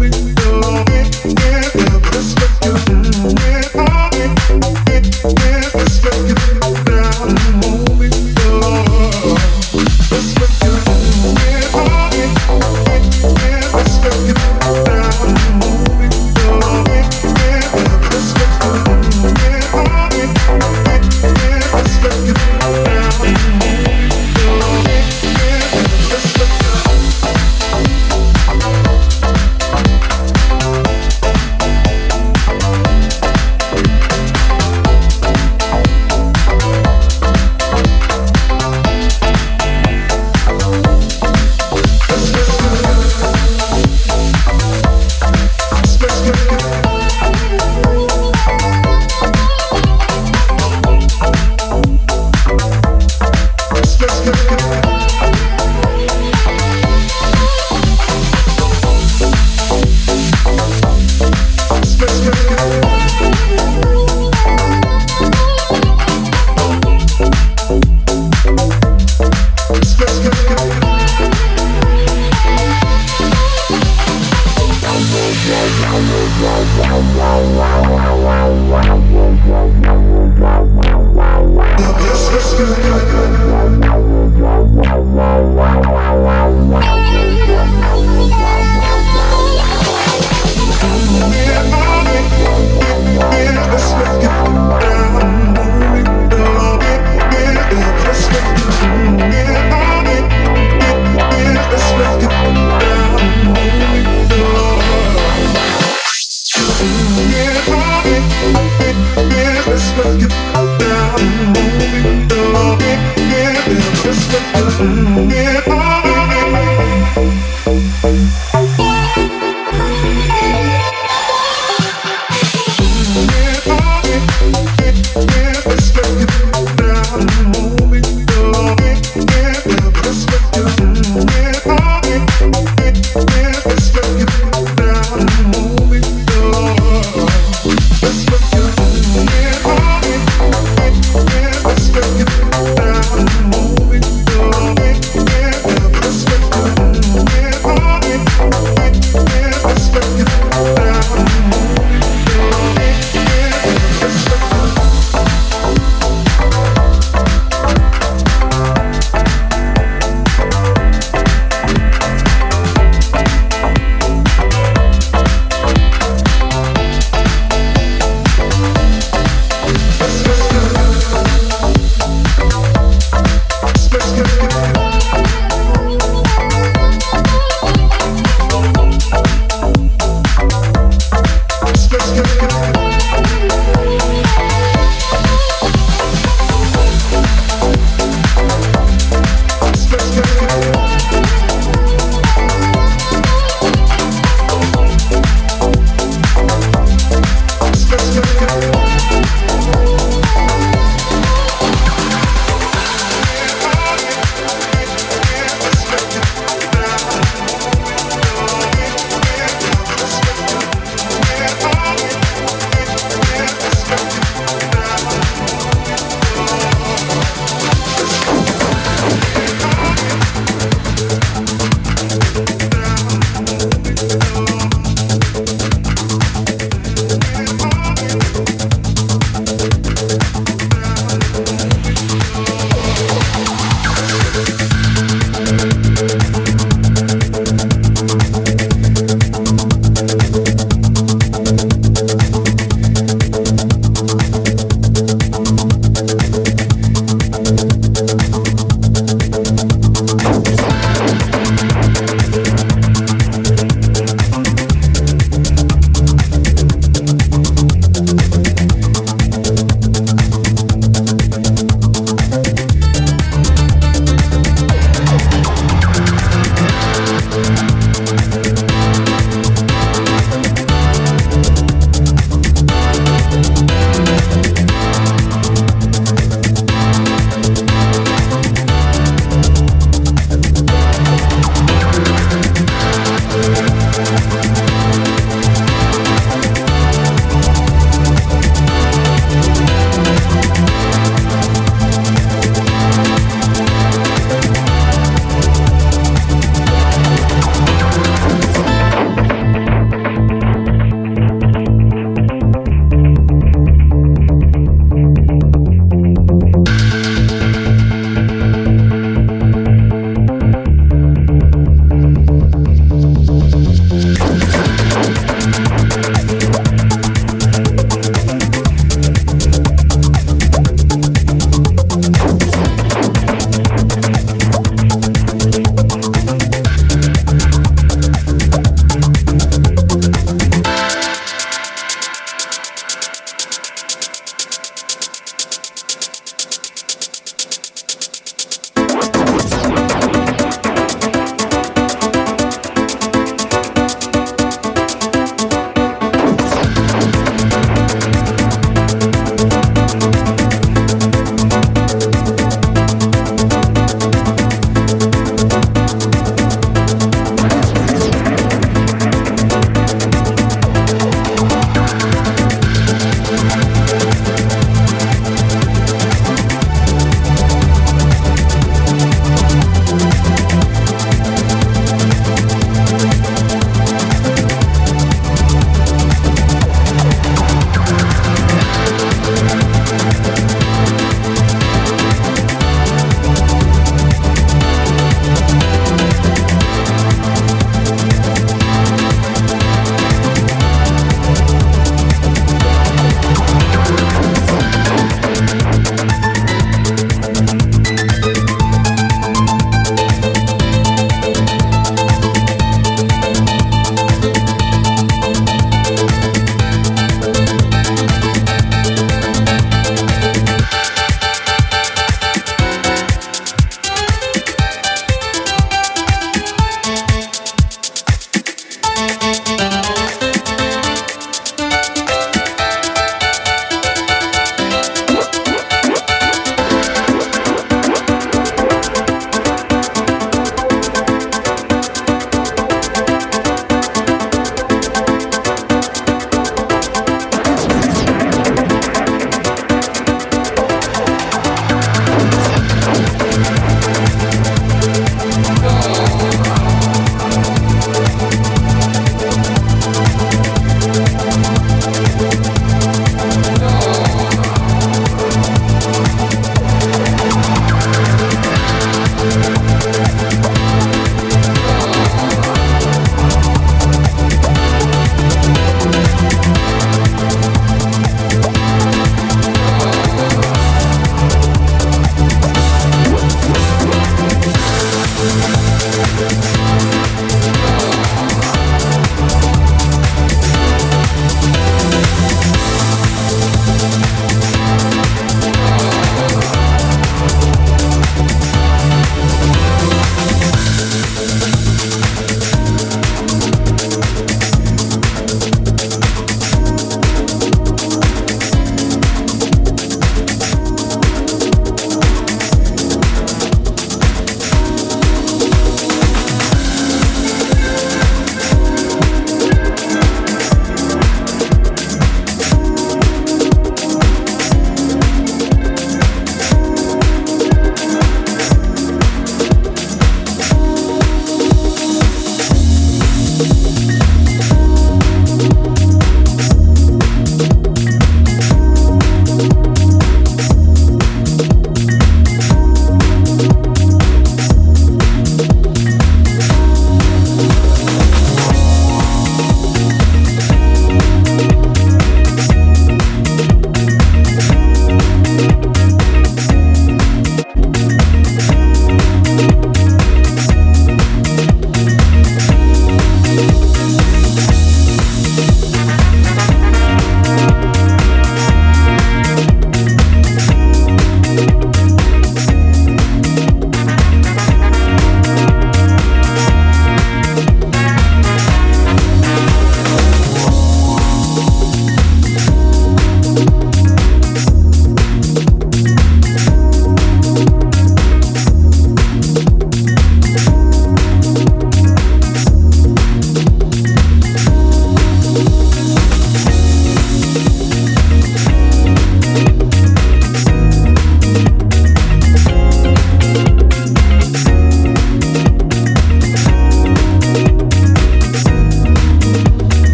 window. 0.00 0.89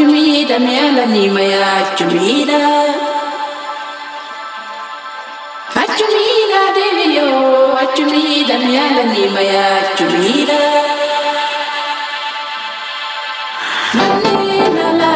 Chumida 0.00 0.58
miala 0.58 1.06
nima 1.06 1.42
ya 1.42 1.76
achumida 1.76 2.58
achumida 5.82 6.60
devi 6.76 7.16
yo 7.16 7.28
achumida 7.82 8.54
miala 8.58 9.02
nima 9.12 9.40
ya 9.40 9.64
achumida 9.80 10.58
la, 15.00 15.14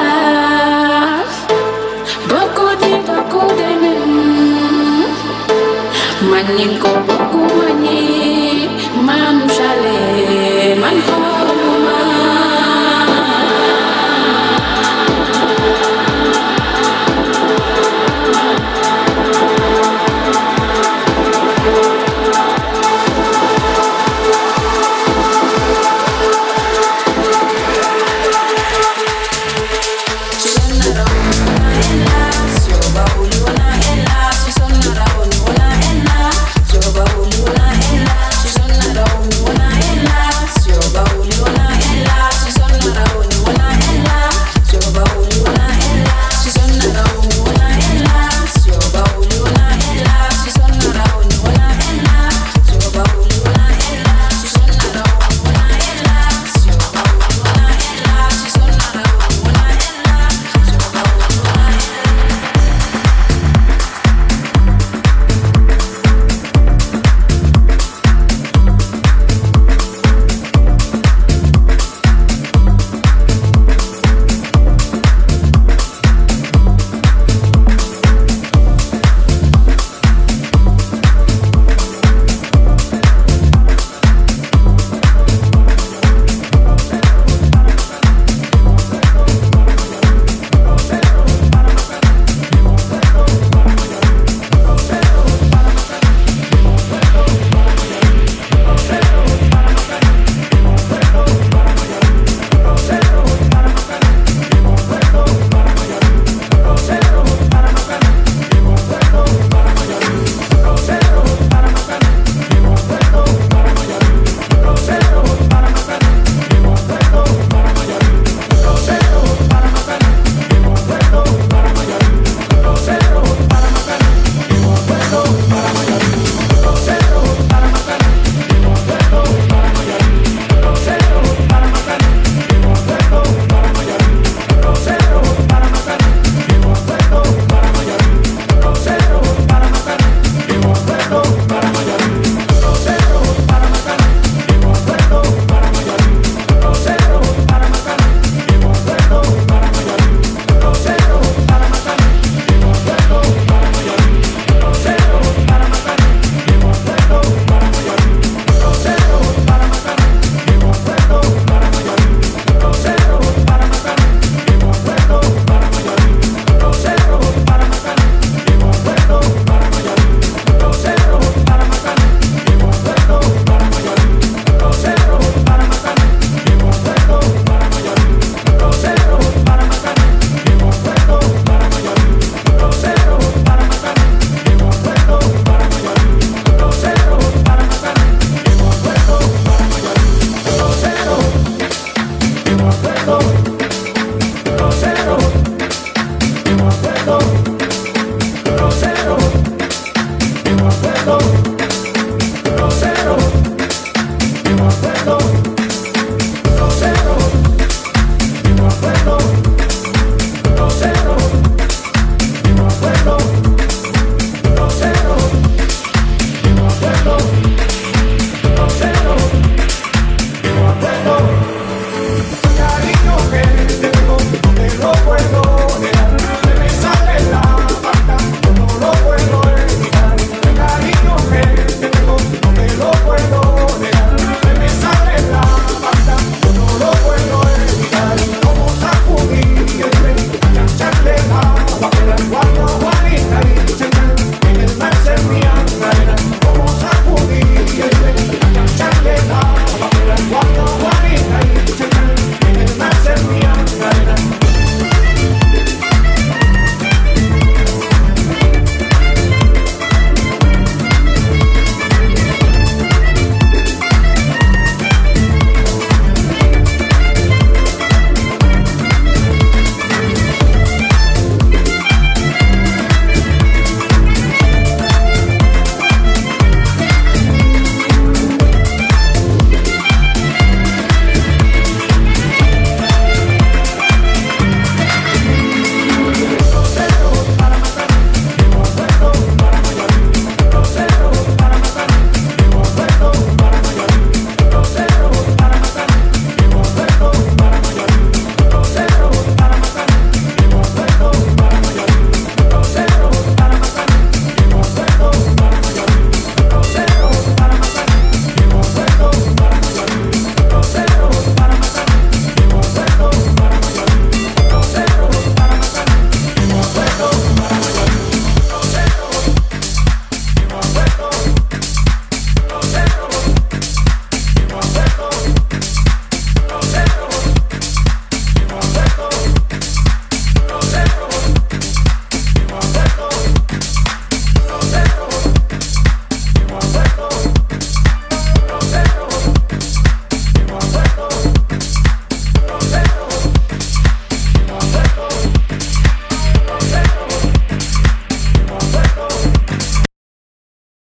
boko 2.29 2.67
di 2.81 2.93
boko 3.09 3.41
de 3.59 3.71
manin 6.31 6.73
ko 6.83 6.91
boko 7.09 7.34